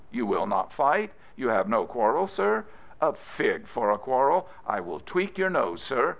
[0.09, 1.13] You will not fight?
[1.35, 2.65] You have no quarrel, sir?
[3.01, 6.09] A fig for a quarrel I I will tweak your nose, sir!